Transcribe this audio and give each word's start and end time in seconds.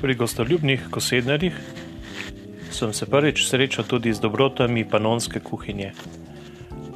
Pri 0.00 0.14
gostoljubnih 0.14 0.82
kosednerjih 0.90 1.54
sem 2.70 2.92
se 2.92 3.06
prvič 3.06 3.48
srečal 3.48 3.84
tudi 3.84 4.12
z 4.14 4.20
dobrotami 4.22 4.84
panonske 4.86 5.40
kuhinje. 5.40 5.90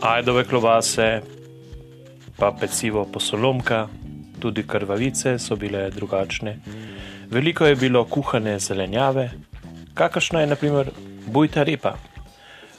Ajdove 0.01 0.45
klobase, 0.45 1.23
pa 2.38 2.52
pecivo 2.61 3.02
posolomka, 3.05 3.88
tudi 4.38 4.62
krvavice 4.62 5.38
so 5.38 5.57
bile 5.57 5.91
drugačne. 5.91 6.57
Veliko 7.30 7.66
je 7.66 7.77
bilo 7.77 8.05
kuhane 8.05 8.59
zelenjave, 8.59 9.30
kakršna 9.95 10.41
je 10.41 10.46
naprimer 10.46 10.91
bujta 11.27 11.62
repa. 11.62 11.96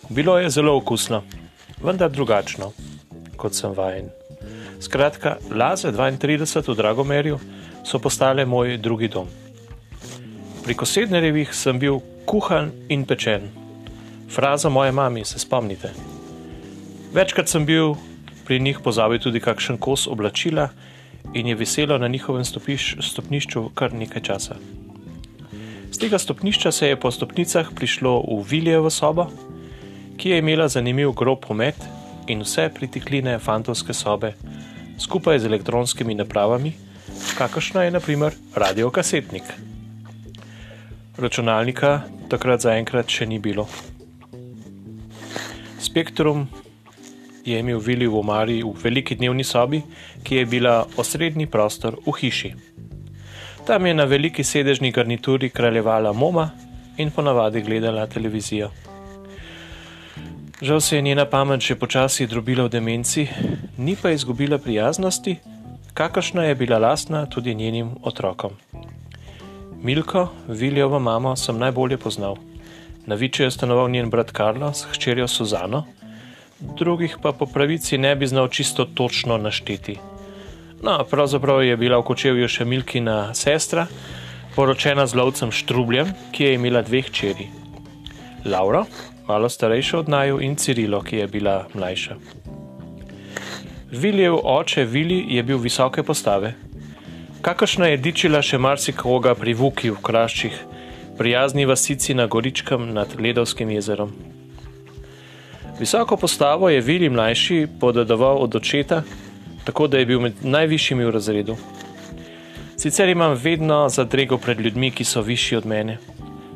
Bilo 0.09 0.39
je 0.39 0.49
zelo 0.49 0.77
okusno, 0.77 1.23
vendar 1.83 2.11
drugačno, 2.11 2.71
kot 3.35 3.55
sem 3.55 3.75
vajen. 3.75 4.07
Skratka, 4.79 5.37
Laze 5.51 5.91
32 5.91 6.71
v 6.71 6.75
Dragomerju 6.75 7.39
so 7.83 7.99
postale 7.99 8.45
moj 8.45 8.77
drugi 8.77 9.07
dom. 9.07 9.42
Pri 10.63 10.77
kosednerjevih 10.79 11.49
sem 11.51 11.75
bil 11.75 11.97
kuhan 12.23 12.69
in 12.87 13.01
pečen. 13.03 13.49
Fraza 14.31 14.69
moje 14.69 14.91
mami, 14.95 15.25
se 15.25 15.39
spomnite. 15.39 15.89
Večkrat 17.11 17.51
sem 17.51 17.65
bil 17.65 17.97
pri 18.47 18.59
njih 18.63 18.79
pozabil 18.79 19.19
tudi 19.19 19.41
kakšen 19.43 19.75
kos 19.77 20.07
oblačila 20.07 20.69
in 21.33 21.47
je 21.47 21.55
veselo 21.55 21.97
na 21.97 22.07
njihovem 22.07 22.45
stopiš, 22.45 22.95
stopnišču 23.01 23.69
kar 23.75 23.93
nekaj 23.93 24.23
časa. 24.23 24.55
Z 25.91 25.99
tega 25.99 26.17
stopnišča 26.19 26.71
se 26.71 26.87
je 26.87 26.99
po 26.99 27.11
stopnicah 27.11 27.67
prišlo 27.75 28.23
v 28.23 28.39
Viljevo 28.47 28.89
sobo, 28.89 29.27
ki 30.17 30.29
je 30.29 30.39
imela 30.39 30.67
zanimiv 30.67 31.11
grob 31.11 31.43
pomet 31.43 31.75
in 32.27 32.39
vse 32.47 32.69
pritikline 32.71 33.35
fantovske 33.39 33.93
sobe, 33.93 34.31
skupaj 34.99 35.43
z 35.43 35.51
elektronskimi 35.51 36.15
napravami, 36.15 36.71
kakršna 37.37 37.83
je 37.83 37.91
naprimer 37.99 38.33
radiokasetnik. 38.55 39.72
Računalnika 41.17 42.01
takrat 42.29 42.63
zaenkrat 42.65 43.05
še 43.05 43.27
ni 43.29 43.37
bilo. 43.39 43.67
Spektrum 45.77 46.47
je 47.45 47.59
imel 47.59 47.77
Vili 47.77 48.07
v 48.09 48.17
omari 48.17 48.55
v 48.63 48.73
veliki 48.81 49.19
dnevni 49.19 49.43
sobi, 49.45 49.83
ki 50.23 50.41
je 50.41 50.45
bila 50.49 50.79
osrednji 50.97 51.45
prostor 51.45 51.99
v 52.07 52.15
hiši. 52.17 52.51
Tam 53.67 53.85
je 53.85 53.93
na 53.93 54.07
veliki 54.09 54.43
sedežni 54.43 54.91
garnituri 54.91 55.51
kraljevala 55.53 56.13
Moma 56.13 56.49
in 56.97 57.11
ponavadi 57.11 57.61
gledala 57.61 58.07
televizijo. 58.07 58.71
Žal 60.61 60.81
se 60.81 60.95
je 60.95 61.01
njena 61.01 61.25
pamet 61.25 61.61
že 61.61 61.75
počasi 61.75 62.27
drobila 62.27 62.65
v 62.65 62.69
demenci, 62.69 63.27
ni 63.77 63.95
pa 63.95 64.09
izgubila 64.11 64.57
prijaznosti, 64.57 65.37
kakršna 65.93 66.43
je 66.43 66.55
bila 66.55 66.77
lastna 66.77 67.25
tudi 67.25 67.55
njenim 67.55 67.91
otrokom. 68.01 68.57
Milko, 69.83 70.29
Viljovo 70.47 70.99
mamo, 70.99 71.35
sem 71.35 71.57
najbolje 71.59 71.97
poznal. 71.97 72.37
Na 73.05 73.15
Viču 73.15 73.43
je 73.43 73.51
stanoval 73.51 73.89
njen 73.89 74.09
brat 74.09 74.31
Karlo 74.31 74.73
s 74.73 74.85
hčerjo 74.91 75.27
Suzano, 75.27 75.83
drugih 76.59 77.17
pa 77.21 77.31
po 77.31 77.45
pravici 77.45 77.97
ne 77.97 78.15
bi 78.15 78.27
znal 78.27 78.47
čisto 78.47 78.85
točno 78.85 79.37
našteti. 79.37 79.97
No, 80.81 81.03
pravzaprav 81.09 81.63
je 81.63 81.75
bila 81.77 81.99
v 81.99 82.07
kočevju 82.07 82.47
še 82.47 82.65
Milkina 82.65 83.33
sestra, 83.35 83.87
poročena 84.55 85.03
z 85.03 85.19
lovcem 85.19 85.51
Štrubljem, 85.51 86.15
ki 86.31 86.43
je 86.43 86.55
imela 86.55 86.81
dve 86.81 87.01
hčeri. 87.03 87.49
Laura, 88.45 88.85
malo 89.27 89.49
starejša 89.49 89.99
od 89.99 90.09
naju, 90.09 90.39
in 90.39 90.55
Cirilo, 90.55 91.03
ki 91.03 91.25
je 91.25 91.27
bila 91.27 91.65
mlajša. 91.73 92.15
Viljev 93.91 94.39
oče 94.43 94.85
Vili 94.85 95.25
je 95.35 95.43
bil 95.43 95.57
visoke 95.57 96.03
postave. 96.03 96.55
Kakršna 97.43 97.89
je 97.91 97.97
dičila 97.99 98.39
še 98.39 98.55
marsikoga 98.55 99.33
pri 99.35 99.51
Vuki 99.59 99.89
v 99.91 99.99
Kraščih, 99.99 100.53
prijazni 101.19 101.65
vasici 101.67 102.13
na 102.15 102.23
Goričkem 102.31 102.85
nad 102.95 103.17
Ledovskim 103.19 103.73
jezerom. 103.73 104.13
Visoko 105.75 106.15
postavo 106.15 106.69
je 106.71 106.79
Vili 106.79 107.09
mlajši 107.11 107.67
podedoval 107.81 108.39
od 108.45 108.55
očeta, 108.55 109.01
tako 109.67 109.89
da 109.91 109.99
je 109.99 110.07
bil 110.07 110.23
med 110.23 110.39
najvišjimi 110.39 111.03
v 111.03 111.11
razredu. 111.17 111.57
Sicer 112.79 113.11
imam 113.11 113.35
vedno 113.35 113.89
zadrego 113.91 114.39
pred 114.39 114.63
ljudmi, 114.63 114.93
ki 114.95 115.03
so 115.03 115.19
višji 115.21 115.59
od 115.59 115.67
mene. 115.67 115.97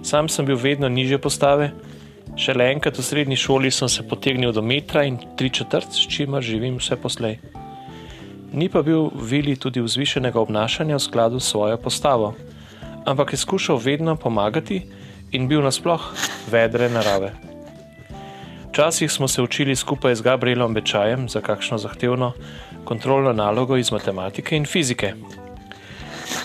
Sam 0.08 0.32
sem 0.32 0.48
bil 0.48 0.56
vedno 0.56 0.88
niže 0.88 1.20
postave, 1.20 1.74
šele 2.40 2.72
enkrat 2.72 2.96
v 2.96 3.04
srednji 3.04 3.36
šoli 3.36 3.76
sem 3.76 3.92
se 3.92 4.08
potegnil 4.08 4.56
do 4.56 4.64
metra 4.64 5.04
in 5.04 5.20
tri 5.36 5.52
četrt, 5.52 5.92
s 5.92 6.08
čimer 6.08 6.40
živim 6.40 6.80
vse 6.80 6.96
poslej. 6.96 7.42
Ni 8.54 8.70
pa 8.70 8.82
bil 8.82 9.10
Vili 9.16 9.56
tudi 9.56 9.82
vzvišenega 9.82 10.40
obnašanja 10.40 10.96
v 10.96 11.04
skladu 11.04 11.40
s 11.40 11.52
svojo 11.52 11.78
postavo, 11.78 12.36
ampak 13.06 13.34
je 13.34 13.38
skušal 13.38 13.78
vedno 13.78 14.16
pomagati 14.16 14.82
in 15.32 15.48
bil 15.48 15.62
nasploh 15.62 16.02
vedre 16.52 16.90
narave. 16.90 17.34
Včasih 18.70 19.12
smo 19.12 19.28
se 19.28 19.42
učili 19.42 19.76
skupaj 19.76 20.16
z 20.16 20.22
Gabrielom 20.22 20.74
Bečajem 20.74 21.30
za 21.30 21.42
kakšno 21.42 21.78
zahtevno 21.78 22.34
kontrolno 22.86 23.34
nalogo 23.34 23.78
iz 23.78 23.92
matematike 23.92 24.56
in 24.58 24.66
fizike. 24.66 25.14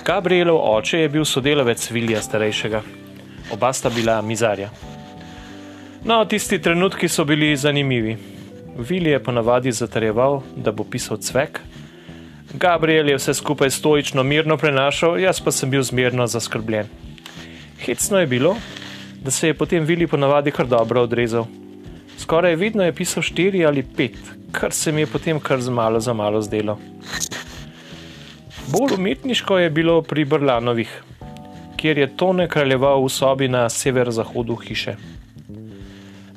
Gabrielov 0.04 0.58
oče 0.76 0.98
je 0.98 1.08
bil 1.08 1.24
sodelavec 1.24 1.90
Vilija 1.90 2.22
starejšega, 2.22 2.82
oba 3.52 3.72
sta 3.72 3.90
bila 3.90 4.22
mizarja. 4.22 4.70
No, 6.04 6.24
tisti 6.24 6.58
trenutki 6.58 7.08
so 7.08 7.24
bili 7.24 7.56
zanimivi. 7.56 8.16
Vili 8.78 9.10
je 9.10 9.22
ponavadi 9.22 9.72
zatrjeval, 9.72 10.40
da 10.56 10.72
bo 10.72 10.84
pisal 10.84 11.16
cvek, 11.16 11.60
Gabriel 12.54 13.08
je 13.08 13.16
vse 13.16 13.34
skupaj 13.34 13.70
stoično 13.70 14.22
mirno 14.22 14.56
prenašal, 14.56 15.18
jaz 15.20 15.40
pa 15.40 15.52
sem 15.52 15.70
bil 15.70 15.82
zmerno 15.82 16.26
zaskrbljen. 16.26 16.86
Hecno 17.80 18.20
je 18.20 18.26
bilo, 18.26 18.56
da 19.24 19.30
se 19.30 19.46
je 19.46 19.54
potem 19.54 19.84
Vili 19.84 20.06
ponavadi 20.06 20.50
kar 20.50 20.66
dobro 20.66 21.02
odrezal. 21.02 21.46
Skoraj 22.18 22.56
vedno 22.56 22.84
je 22.84 22.92
pisal 22.92 23.22
štiri 23.22 23.64
ali 23.66 23.82
pet, 23.82 24.18
kar 24.52 24.72
se 24.72 24.92
mi 24.92 25.00
je 25.00 25.06
potem 25.06 25.40
kar 25.40 25.60
z 25.60 25.70
malo 25.70 26.00
za 26.00 26.12
malo 26.12 26.42
zdelo. 26.42 26.78
Bolj 28.68 28.94
umetniško 28.94 29.58
je 29.58 29.70
bilo 29.70 30.02
pri 30.02 30.24
Brlanovih, 30.24 31.02
kjer 31.76 31.98
je 31.98 32.16
Tone 32.16 32.48
kraljeval 32.48 33.04
v 33.04 33.08
sobi 33.08 33.48
na 33.48 33.68
severozahodu 33.68 34.56
hiše. 34.56 34.96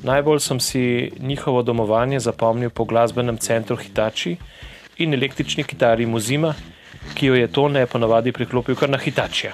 Najbolj 0.04 0.40
sem 0.40 0.60
si 0.60 1.12
njihovo 1.20 1.62
domovanje 1.62 2.20
zapomnil 2.20 2.70
po 2.70 2.86
glasbenem 2.86 3.38
centru 3.38 3.76
Hitači 3.76 4.38
in 4.98 5.14
električni 5.14 5.64
kitari 5.64 6.06
Muzima, 6.06 6.54
ki 7.16 7.26
jo 7.26 7.36
je 7.36 7.48
Tone 7.48 7.86
ponavadi 7.86 8.32
priklopil 8.32 8.76
kar 8.76 8.90
na 8.90 8.98
Hitačija. 8.98 9.54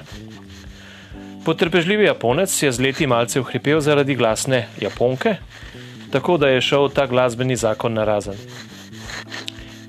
Potrpežljivi 1.46 2.06
Japonec 2.06 2.64
je 2.64 2.72
z 2.72 2.82
leti 2.82 3.08
malce 3.08 3.40
uhripel 3.40 3.80
zaradi 3.82 4.16
glasne 4.16 4.68
Japonke, 4.82 5.36
tako 6.12 6.38
da 6.38 6.48
je 6.48 6.62
šel 6.62 6.90
ta 6.90 7.08
glasbeni 7.08 7.56
zakon 7.56 7.94
na 7.94 8.06
razen. 8.06 8.38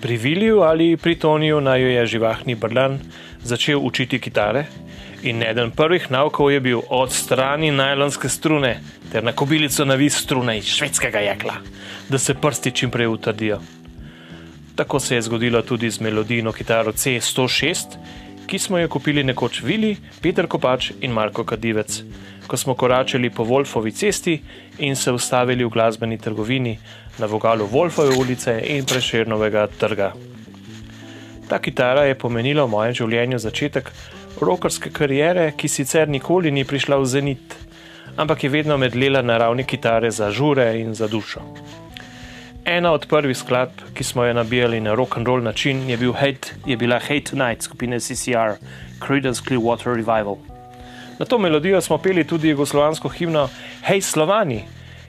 Pri 0.00 0.16
Viliju 0.16 0.62
ali 0.62 0.96
pri 0.96 1.14
Toniju 1.14 1.60
naj 1.60 1.82
jo 1.82 1.88
je 1.88 2.06
živahni 2.06 2.54
Brlan 2.54 2.98
začel 3.42 3.78
učiti 3.78 4.18
kitare 4.18 4.64
in 5.22 5.42
eden 5.42 5.70
prvih 5.70 6.10
naukov 6.10 6.50
je 6.50 6.60
bil 6.60 6.80
odstrani 6.88 7.70
najlonske 7.70 8.28
strune 8.28 8.80
ter 9.12 9.24
na 9.24 9.32
kobilico 9.32 9.84
navis 9.84 10.16
strune 10.16 10.58
iz 10.58 10.64
švedskega 10.64 11.18
jekla, 11.18 11.54
da 12.08 12.18
se 12.18 12.34
prsti 12.34 12.70
čim 12.70 12.91
prej 12.91 13.06
utrdijo. 13.06 13.60
Tako 14.77 15.00
se 15.00 15.15
je 15.15 15.22
zgodilo 15.22 15.62
tudi 15.62 15.91
z 15.91 16.00
melodijno 16.00 16.53
kitaro 16.53 16.93
C106, 16.93 17.77
ki 18.47 18.59
smo 18.59 18.78
jo 18.78 18.88
kupili 18.88 19.25
nekoč 19.25 19.62
Vili, 19.62 19.97
Peter 20.22 20.47
Kopač 20.47 20.91
in 21.00 21.12
Marko 21.12 21.44
Kadivec, 21.44 22.03
ko 22.47 22.56
smo 22.56 22.75
koračili 22.75 23.31
po 23.31 23.44
Wolfovi 23.44 23.93
cesti 23.94 24.43
in 24.78 24.97
se 24.97 25.12
ustavili 25.12 25.65
v 25.65 25.69
glasbeni 25.69 26.19
trgovini 26.19 26.78
na 27.19 27.27
vogalu 27.27 27.69
Wolfove 27.72 28.16
ulice 28.19 28.62
in 28.66 28.84
Prešernovega 28.84 29.66
trga. 29.66 30.12
Ta 31.48 31.59
kitara 31.59 32.04
je 32.04 32.15
pomenila 32.18 32.65
v 32.65 32.72
mojem 32.72 32.95
življenju 32.95 33.39
začetek 33.39 33.92
rokerske 34.41 34.91
kariere, 34.91 35.53
ki 35.57 35.68
sicer 35.68 36.09
nikoli 36.09 36.51
ni 36.51 36.65
prišla 36.65 36.97
v 36.97 37.07
zenit, 37.07 37.57
ampak 38.16 38.45
je 38.45 38.51
vedno 38.51 38.78
medlela 38.78 39.22
na 39.22 39.36
ravni 39.39 39.65
kitare 39.65 40.10
za 40.10 40.30
žure 40.30 40.80
in 40.80 40.95
za 40.95 41.09
dušo. 41.09 41.42
Ena 42.64 42.92
od 42.92 43.06
prvih 43.06 43.36
skladb, 43.36 43.80
ki 43.94 44.04
smo 44.04 44.24
jo 44.24 44.32
nabijali 44.32 44.80
na 44.80 44.94
rock 44.94 45.16
and 45.16 45.26
roll 45.26 45.42
način, 45.42 45.91
je, 45.91 45.97
bil 45.97 46.12
hate, 46.12 46.54
je 46.66 46.76
bila 46.76 46.98
Hate 46.98 47.20
Tonight 47.30 47.62
skupine 47.62 48.00
CCR, 48.00 48.54
Creedence 49.06 49.42
Clearwater 49.48 49.94
Revival. 49.94 50.36
Na 51.18 51.26
to 51.26 51.38
melodijo 51.38 51.80
smo 51.80 51.98
peli 51.98 52.24
tudi 52.26 52.48
jugoslovansko 52.48 53.09
himno 53.09 53.48
Hej 53.82 54.00
Slovani 54.00 54.64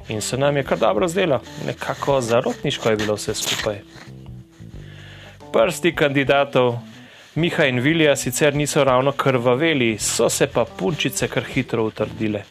in 0.09 0.21
se 0.21 0.37
nam 0.37 0.57
je 0.57 0.63
kar 0.63 0.77
dobro 0.77 1.07
zdelo, 1.07 1.41
nekako 1.65 2.21
zarotniško 2.21 2.89
je 2.89 2.95
bilo 2.95 3.13
vse 3.13 3.33
skupaj. 3.33 3.79
Prsti 5.53 5.95
kandidatov 5.95 6.79
Miha 7.35 7.65
in 7.65 7.79
Vilija 7.79 8.15
sicer 8.15 8.55
niso 8.55 8.83
ravno 8.83 9.11
krvaveli, 9.11 9.97
so 9.99 10.29
se 10.29 10.47
pa 10.47 10.65
punčice 10.65 11.27
kar 11.27 11.43
hitro 11.43 11.83
utrdile 11.83 12.43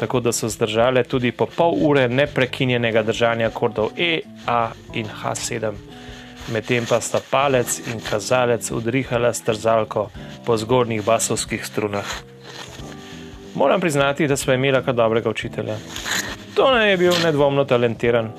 tako 0.00 0.20
da 0.20 0.32
so 0.32 0.48
zdržale 0.48 1.04
tudi 1.04 1.32
po 1.32 1.46
pol 1.46 1.74
ure 1.80 2.08
neprekinjenega 2.08 3.02
držanja 3.02 3.46
akordov 3.46 3.90
E, 3.98 4.20
A 4.46 4.70
in 4.94 5.06
H7. 5.22 5.72
Medtem 6.52 6.86
pa 6.88 7.00
sta 7.00 7.20
palec 7.30 7.78
in 7.92 8.00
kazalec 8.00 8.70
udrihala 8.70 9.32
s 9.32 9.44
trzalko 9.44 10.08
po 10.46 10.56
zgornjih 10.56 11.04
basovskih 11.04 11.66
strunah. 11.66 12.06
Moram 13.54 13.80
priznati, 13.80 14.28
da 14.28 14.36
smo 14.36 14.52
imeli 14.52 14.80
kar 14.84 14.94
dobrega 14.94 15.30
učitelja. 15.30 15.76
Tone 16.54 16.90
je 16.90 16.96
bil 16.96 17.12
nedvomno 17.24 17.64
talentiran, 17.64 18.32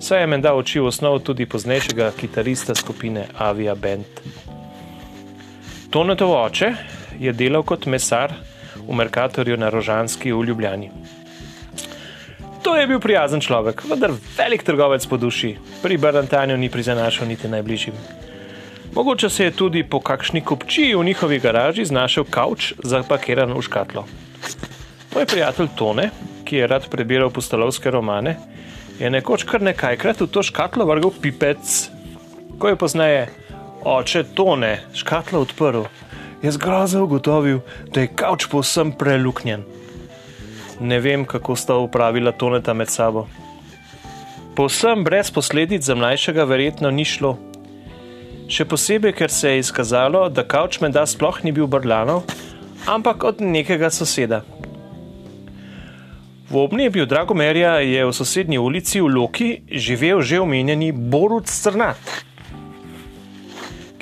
saj 0.00 0.20
je 0.20 0.26
menda 0.26 0.54
učil 0.54 0.86
osnov 0.86 1.18
tudi 1.18 1.46
poznejšega 1.46 2.10
kitarista 2.20 2.74
skupine 2.74 3.26
Avia 3.38 3.74
Band. 3.74 4.18
Tonetov 5.90 6.32
oče 6.32 6.72
je 7.20 7.32
delal 7.32 7.62
kot 7.62 7.86
mesar 7.86 8.34
v 8.76 8.94
Merkatorju 8.94 9.56
na 9.56 9.68
Rožanski 9.68 10.32
v 10.32 10.44
Ljubljani. 10.44 10.90
To 12.64 12.76
je 12.76 12.86
bil 12.86 13.00
prijazen 13.00 13.40
človek, 13.44 13.84
vendar 13.84 14.14
velik 14.38 14.62
trgovec 14.64 15.04
po 15.06 15.16
duši, 15.20 15.56
pri 15.82 15.98
Barantanju 16.00 16.56
ni 16.56 16.70
prizanašal 16.72 17.28
niti 17.28 17.48
najbližjim. 17.48 17.94
Mogoče 18.94 19.28
se 19.30 19.44
je 19.44 19.50
tudi 19.50 19.82
po 19.82 20.00
kakšni 20.00 20.40
kupčiji 20.40 20.94
v 20.94 21.04
njihovi 21.04 21.38
garaži 21.38 21.84
znašel 21.84 22.24
kavč 22.24 22.72
zapakiran 22.82 23.52
v 23.52 23.62
škatlo. 23.62 24.06
Moj 25.14 25.26
prijatelj 25.26 25.68
Tone, 25.76 26.10
ki 26.44 26.56
je 26.56 26.66
rad 26.66 26.88
prebiral 26.90 27.30
postolovske 27.30 27.90
romane, 27.90 28.36
je 28.98 29.10
nekoč 29.10 29.44
kar 29.44 29.62
nekajkrat 29.62 30.20
v 30.20 30.26
to 30.30 30.42
škatlo 30.42 30.86
vrgel 30.86 31.10
pipec. 31.20 31.90
Ko 32.58 32.70
je 32.70 32.76
pozneje 32.78 33.28
oče 33.84 34.24
Tone 34.34 34.78
škatlo 34.94 35.42
odprl, 35.42 35.84
je 36.42 36.52
zgrozo 36.52 37.04
ugotovil, 37.04 37.60
da 37.92 38.00
je 38.00 38.12
kavč 38.14 38.46
povsem 38.50 38.92
preluknjen. 38.92 39.64
Ne 40.80 40.98
vem, 41.00 41.24
kako 41.24 41.56
sta 41.56 41.76
upravila 41.76 42.32
toneta 42.32 42.74
med 42.74 42.90
sabo. 42.90 43.26
Povsem 44.54 45.04
brez 45.04 45.30
posledic 45.30 45.82
za 45.82 45.94
mlajšega 45.94 46.44
verjetno 46.44 46.90
ni 46.90 47.04
šlo. 47.04 47.36
Še 48.50 48.66
posebej, 48.68 49.14
ker 49.16 49.32
se 49.32 49.54
je 49.54 49.62
izkazalo, 49.62 50.28
da 50.28 50.44
kavč 50.44 50.80
menda 50.82 51.06
sploh 51.06 51.40
ni 51.44 51.52
bil 51.52 51.66
brlanov, 51.70 52.26
ampak 52.86 53.24
od 53.24 53.40
nekega 53.40 53.90
soseda. 53.90 54.42
V 56.50 56.60
obnebju 56.60 57.06
Dragomerja 57.08 57.80
je 57.80 58.04
v 58.04 58.12
sosednji 58.12 58.60
ulici 58.60 59.00
v 59.00 59.08
Loki 59.08 59.48
živel 59.66 60.20
že 60.22 60.38
omenjeni 60.38 60.92
Borut 60.92 61.48
Strnat 61.48 61.98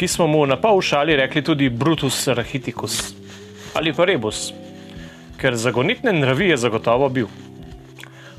ki 0.02 0.08
smo 0.08 0.26
mu 0.26 0.40
na 0.46 0.56
pol 0.58 0.80
šali 0.82 1.14
rekli 1.16 1.44
tudi 1.46 1.68
Brutus 1.70 2.26
Rahiticus 2.26 3.14
ali 3.78 3.92
pa 3.94 4.04
Rebus, 4.04 4.48
ker 5.38 5.54
zagonitne 5.54 6.10
nravi 6.12 6.48
je 6.48 6.56
zagotovo 6.56 7.08
bil. 7.08 7.28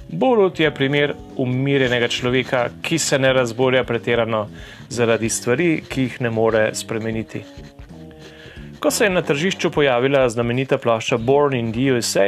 Borut 0.10 0.60
je 0.60 0.72
primer 0.76 1.14
umirjenega 1.40 2.08
človeka, 2.12 2.66
ki 2.82 3.00
se 3.00 3.20
ne 3.20 3.32
razborja 3.34 3.84
pretirano 3.84 4.42
zaradi 4.90 5.30
stvari, 5.30 5.70
ki 5.88 6.02
jih 6.02 6.20
ne 6.22 6.30
more 6.30 6.66
spremeniti. 6.76 7.46
Ko 8.80 8.92
se 8.92 9.08
je 9.08 9.16
na 9.16 9.22
tržišču 9.22 9.72
pojavila 9.72 10.28
znamenita 10.30 10.78
plošča 10.78 11.18
Born 11.18 11.56
in 11.56 11.72
the 11.72 11.94
USA, 11.96 12.28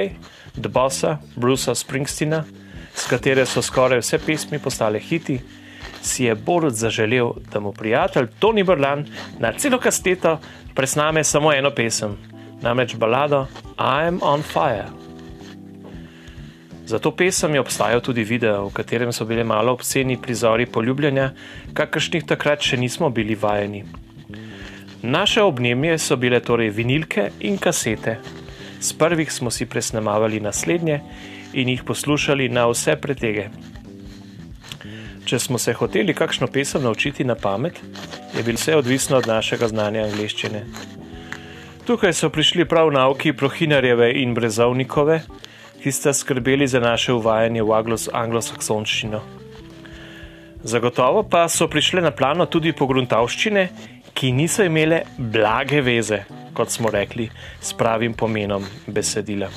The 0.56 0.72
Bossa, 0.72 1.18
Brucea 1.36 1.76
Springsteena, 1.76 2.44
s 2.96 3.04
katere 3.12 3.46
so 3.46 3.62
skoraj 3.62 4.00
vse 4.00 4.24
pesmi 4.24 4.64
postale 4.64 5.00
hiti, 5.00 5.42
si 6.02 6.24
je 6.24 6.36
Borut 6.36 6.74
zaželel, 6.74 7.34
da 7.52 7.60
mu 7.60 7.72
prijatelj 7.74 8.28
Tony 8.40 8.64
Brlan 8.64 9.06
na 9.40 9.54
celo 9.58 9.80
kasteto 9.80 10.40
presname 10.76 11.24
samo 11.24 11.54
eno 11.54 11.72
pesem, 11.72 12.18
namreč 12.62 12.96
balado 12.96 13.48
I'm 13.78 14.20
on 14.22 14.42
Fire. 14.42 15.06
Za 16.86 17.00
to 17.00 17.12
pesem 17.12 17.54
je 17.54 17.60
obstajal 17.60 18.02
tudi 18.02 18.24
video, 18.24 18.68
v 18.70 18.74
katerem 18.74 19.14
so 19.14 19.26
bile 19.26 19.44
malo 19.44 19.74
obsceni 19.74 20.22
prizori 20.22 20.66
poljubljanja, 20.66 21.32
kakršnih 21.74 22.28
takrat 22.30 22.62
še 22.62 22.78
nismo 22.78 23.10
bili 23.10 23.36
vajeni. 23.36 23.86
Naše 25.02 25.42
obnemje 25.42 25.98
so 25.98 26.16
bile 26.18 26.40
torej 26.40 26.70
vinilke 26.70 27.32
in 27.40 27.58
kasete. 27.58 28.20
Z 28.82 28.94
prvih 28.98 29.32
smo 29.32 29.50
si 29.50 29.66
presnemavali 29.66 30.40
naslednje 30.40 31.00
in 31.54 31.70
jih 31.70 31.84
poslušali 31.84 32.50
na 32.50 32.68
vse 32.70 32.96
pretege. 33.02 33.50
Če 35.25 35.39
smo 35.39 35.57
se 35.57 35.74
hoteli 35.74 36.13
kakšno 36.13 36.48
pesem 36.48 36.83
naučiti 36.83 37.24
na 37.24 37.36
pamet, 37.36 37.80
je 38.38 38.44
bilo 38.44 38.60
vse 38.60 38.75
odvisno 38.75 39.18
od 39.18 39.27
našega 39.27 39.68
znanja 39.68 40.04
angleščine. 40.06 40.62
Tukaj 41.86 42.13
so 42.13 42.30
prišli 42.30 42.66
prav 42.66 42.92
nauki 42.94 43.33
Prohinarjeve 43.33 44.12
in 44.22 44.33
Brezovnikove, 44.38 45.19
ki 45.81 45.92
sta 45.92 46.13
skrbeli 46.13 46.68
za 46.68 46.80
naše 46.80 47.13
uvajanje 47.13 47.63
v 47.63 47.74
anglosaksonščino. 48.13 49.22
Zagotovo 50.66 51.24
pa 51.30 51.48
so 51.50 51.68
prišle 51.69 52.01
na 52.01 52.12
plano 52.12 52.45
tudi 52.45 52.74
pogruntavščine, 52.74 53.68
ki 54.13 54.31
niso 54.31 54.66
imele 54.66 55.04
blage 55.18 55.81
veze, 55.86 56.24
kot 56.54 56.74
smo 56.74 56.89
rekli, 56.89 57.27
s 57.62 57.74
pravim 57.74 58.13
pomenom 58.13 58.66
besedila. 58.88 59.50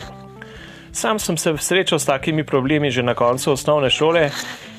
Sam 0.93 1.19
sem 1.19 1.37
se 1.37 1.53
srečal 1.56 1.99
s 1.99 2.09
takimi 2.09 2.44
problemi 2.44 2.91
že 2.91 3.03
na 3.03 3.15
koncu 3.15 3.53
osnovne 3.53 3.91
šole, 3.91 4.31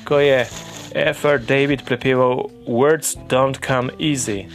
ko 0.04 0.18
je 0.18 0.46
F.R. 0.94 1.38
David 1.38 1.86
prepeval 1.86 2.50
Words 2.66 3.14
don't 3.28 3.60
come 3.62 3.94
easy. 3.98 4.50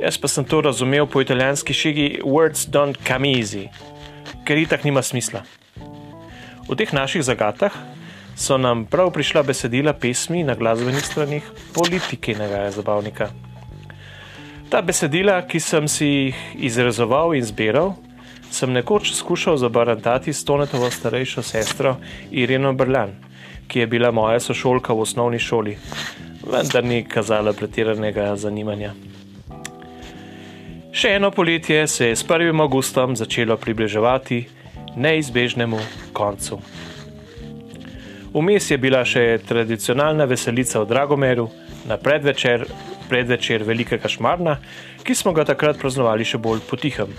Jaz 0.00 0.16
pa 0.16 0.28
sem 0.28 0.44
to 0.44 0.60
razumel 0.64 1.04
po 1.06 1.20
italijanski 1.20 1.76
šigi 1.76 2.20
Words 2.24 2.64
don't 2.64 2.96
come 3.04 3.28
easy, 3.28 3.68
ker 4.48 4.56
itak 4.56 4.88
nima 4.88 5.02
smisla. 5.04 5.44
V 6.64 6.76
teh 6.80 6.88
naših 6.96 7.20
zagatah 7.20 7.76
so 8.32 8.56
nam 8.56 8.86
prav 8.88 9.12
prišla 9.12 9.44
besedila 9.44 9.92
pesmi 9.92 10.40
na 10.40 10.56
glasbenih 10.56 11.04
stranih 11.04 11.44
politikinega 11.76 12.70
zabavnika. 12.72 13.28
Ta 14.72 14.80
besedila, 14.80 15.42
ki 15.44 15.60
sem 15.60 15.88
si 15.88 16.06
jih 16.08 16.36
izrezoval 16.56 17.36
in 17.36 17.44
zbiral, 17.44 17.98
sem 18.48 18.72
nekoč 18.72 19.12
skušal 19.12 19.60
zabarantati 19.60 20.32
s 20.32 20.40
Tonetovo 20.44 20.88
starejšo 20.90 21.42
sestro 21.44 21.98
Irino 22.32 22.72
Brlan 22.72 23.29
ki 23.70 23.84
je 23.84 23.86
bila 23.86 24.10
moja 24.10 24.40
sošolka 24.42 24.92
v 24.92 25.06
osnovni 25.06 25.38
šoli, 25.38 25.76
vendar 26.42 26.84
ni 26.84 27.04
kazala 27.06 27.52
pretiranega 27.54 28.32
zanimanja. 28.36 28.90
Še 30.90 31.14
eno 31.20 31.30
poletje 31.30 31.86
se 31.86 32.08
je 32.10 32.16
s 32.18 32.26
1. 32.26 32.50
augustom 32.60 33.14
začelo 33.16 33.54
približevati 33.56 34.40
neizbežnemu 34.96 35.78
koncu. 36.12 36.58
Vmes 38.34 38.70
je 38.70 38.78
bila 38.78 39.04
še 39.06 39.38
tradicionalna 39.46 40.26
veselica 40.26 40.82
v 40.82 40.88
Dragomeru 40.90 41.46
na 41.86 41.96
predvečer, 41.98 42.66
predvečer 43.10 43.62
Velikega 43.66 44.10
Šmarna, 44.10 44.58
ki 45.06 45.14
smo 45.14 45.32
ga 45.34 45.46
takrat 45.46 45.78
praznovali 45.78 46.26
še 46.26 46.42
bolj 46.42 46.62
potihem. 46.66 47.14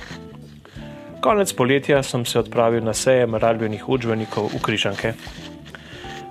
Konec 1.21 1.51
poletja 1.53 2.03
sem 2.03 2.25
se 2.25 2.39
odpravil 2.39 2.83
na 2.83 2.93
sejem 2.97 3.35
radbenih 3.35 3.87
učbenikov 3.87 4.51
v 4.55 4.61
Križanke. 4.63 5.13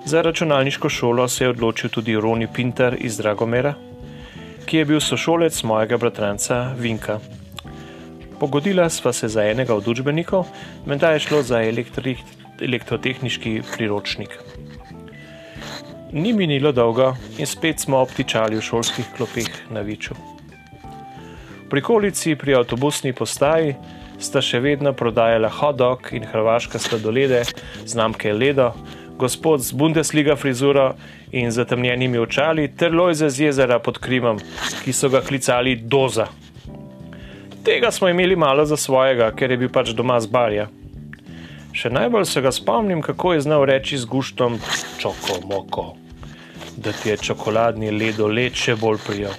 Za 0.05 0.21
računalniško 0.21 0.89
šolo 0.89 1.27
se 1.27 1.43
je 1.43 1.49
odločil 1.49 1.89
tudi 1.89 2.15
Roni 2.15 2.47
Pinter 2.53 2.95
iz 2.99 3.17
Dragomera, 3.17 3.73
ki 4.65 4.77
je 4.77 4.85
bil 4.85 4.99
sošolec 4.99 5.63
mojega 5.63 5.97
bratranca 5.97 6.73
Vinka. 6.77 7.19
Pogodila 8.39 8.89
sva 8.89 9.13
se 9.13 9.27
za 9.27 9.45
enega 9.45 9.75
od 9.75 9.87
učbenikov, 9.87 10.47
menda 10.85 11.11
je 11.11 11.19
šlo 11.19 11.43
za 11.43 11.61
elektri, 11.63 12.15
elektrotehnički 12.61 13.61
priročnik. 13.75 14.37
Ni 16.11 16.33
minilo 16.33 16.71
dolgo 16.71 17.13
in 17.37 17.47
spet 17.47 17.79
smo 17.79 18.01
obtičali 18.01 18.57
v 18.57 18.61
šolskih 18.61 19.05
klopih 19.17 19.49
na 19.69 19.81
Viču. 19.81 20.15
V 21.65 21.69
prikolici 21.69 22.35
pri 22.35 22.55
avtobusni 22.55 23.13
postaji 23.13 23.75
sta 24.19 24.41
še 24.41 24.59
vedno 24.59 24.93
prodajala 24.93 25.49
hot-dog 25.49 26.09
in 26.11 26.25
hrvaška 26.27 26.79
sladolede 26.79 27.43
znamke 27.85 28.33
Ledo, 28.33 28.73
gospod 29.21 29.61
z 29.61 29.71
Bundesliga 29.71 30.35
frizuro 30.35 30.93
in 31.31 31.51
zatemnjenimi 31.51 32.17
očali, 32.17 32.67
ter 32.77 32.93
lojze 32.93 33.29
z 33.29 33.39
jezera 33.39 33.79
pod 33.79 33.99
Krimom, 34.01 34.39
ki 34.83 34.93
so 34.93 35.09
ga 35.09 35.21
klicali 35.21 35.75
Doza. 35.75 36.25
Tega 37.63 37.91
smo 37.91 38.09
imeli 38.09 38.35
malo 38.35 38.65
za 38.65 38.77
svojega, 38.77 39.29
ker 39.37 39.51
je 39.51 39.57
bil 39.61 39.69
pač 39.69 39.93
doma 39.93 40.17
z 40.19 40.31
barja. 40.33 40.65
Še 41.77 41.93
najbolj 41.93 42.25
se 42.25 42.41
ga 42.41 42.51
spomnim, 42.51 43.05
kako 43.05 43.35
je 43.35 43.45
znal 43.45 43.67
reči 43.69 44.01
z 44.01 44.09
guštom 44.09 44.57
čoko 44.97 45.37
moko, 45.45 45.85
da 46.77 46.91
ti 46.91 47.13
je 47.13 47.21
čokoladni 47.29 47.93
ledo 47.93 48.27
let 48.27 48.57
še 48.57 48.75
bolj 48.75 49.03
prijel. 49.05 49.37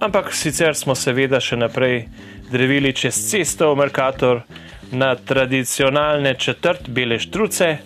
Ampak 0.00 0.32
sicer 0.32 0.72
smo 0.74 0.96
seveda 0.96 1.40
še 1.40 1.60
naprej 1.60 2.06
drevili 2.50 2.96
čez 2.96 3.20
cesto 3.28 3.74
v 3.74 3.84
Merkator 3.84 4.46
na 4.92 5.14
tradicionalne 5.14 6.34
četrt 6.40 6.88
bele 6.88 7.20
štruce, 7.20 7.76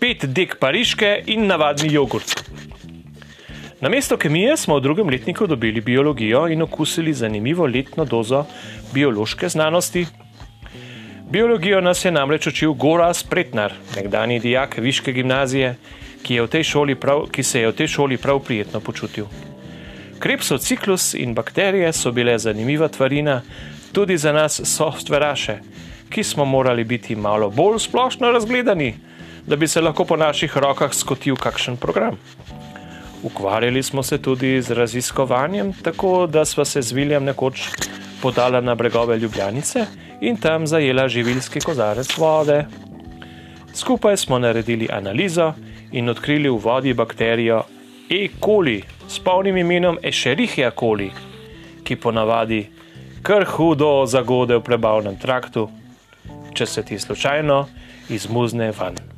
pet 0.00 0.24
dek 0.28 0.58
pariške 0.60 1.22
in 1.26 1.46
navadni 1.46 1.92
jogurt. 1.92 2.42
Na 3.80 3.88
mesto 3.88 4.16
kemije 4.16 4.56
smo 4.56 4.76
v 4.76 4.80
drugem 4.80 5.08
letniku 5.08 5.46
dobili 5.46 5.80
biologijo 5.80 6.48
in 6.48 6.62
okusili 6.62 7.12
zanimivo 7.12 7.66
letno 7.66 8.04
dozo 8.04 8.44
biološke 8.94 9.48
znanosti. 9.48 10.06
Biologijo 11.30 11.80
nas 11.80 12.04
je 12.04 12.10
namreč 12.10 12.46
učil 12.46 12.72
Gora 12.72 13.14
Spretnar, 13.14 13.72
nekdani 13.96 14.40
dijak 14.40 14.76
Viške 14.78 15.12
gimnazije, 15.12 15.76
ki, 16.22 16.34
je 16.34 16.96
prav, 17.00 17.26
ki 17.30 17.42
se 17.42 17.60
je 17.60 17.68
v 17.68 17.72
tej 17.72 17.88
šoli 17.88 18.16
prav 18.16 18.40
prijetno 18.40 18.80
počutil. 18.80 19.26
Krepsov 20.18 20.58
ciklus 20.58 21.14
in 21.14 21.34
bakterije 21.34 21.92
so 21.92 22.12
bile 22.12 22.38
zanimiva 22.38 22.88
tvarina 22.88 23.42
tudi 23.92 24.16
za 24.16 24.32
nas 24.32 24.60
softveraše, 24.64 25.58
ki 26.10 26.24
smo 26.24 26.44
morali 26.44 26.84
biti 26.84 27.16
malo 27.16 27.50
bolj 27.50 27.78
splošno 27.78 28.30
razgledani, 28.30 28.94
da 29.46 29.56
bi 29.56 29.68
se 29.68 29.80
lahko 29.80 30.04
po 30.04 30.16
naših 30.16 30.56
rokah 30.56 30.94
skotil 30.94 31.36
kakšen 31.36 31.76
program. 31.76 32.18
Ukvarjali 33.22 33.82
smo 33.82 34.02
se 34.02 34.18
tudi 34.22 34.62
z 34.62 34.70
raziskovanjem, 34.70 35.72
tako 35.82 36.26
da 36.26 36.44
sva 36.44 36.64
se 36.64 36.82
z 36.82 36.92
Viljem 36.92 37.24
nekoč 37.24 37.68
podala 38.22 38.60
na 38.60 38.74
bregove 38.74 39.18
Ljubljanice 39.18 39.86
in 40.20 40.36
tam 40.36 40.66
zajela 40.66 41.08
živilski 41.08 41.60
kozarec 41.60 42.18
vode. 42.18 42.64
Skupaj 43.74 44.16
smo 44.16 44.38
naredili 44.38 44.88
analizo 44.92 45.52
in 45.92 46.08
odkrili 46.08 46.48
v 46.48 46.56
vodi 46.56 46.94
bakterijo 46.94 47.62
E. 48.10 48.28
coli 48.44 48.82
s 49.08 49.18
polnim 49.18 49.56
imenom 49.56 49.98
Escherichia 50.02 50.70
coli, 50.70 51.10
ki 51.84 51.96
ponavadi 51.96 52.66
kar 53.22 53.44
hudo 53.44 54.06
zagode 54.06 54.56
v 54.56 54.62
prebavnem 54.62 55.16
traktu, 55.18 55.68
če 56.54 56.66
se 56.66 56.82
ti 56.82 56.98
slučajno 56.98 57.66
izmuzne 58.08 58.70
van. 58.70 59.15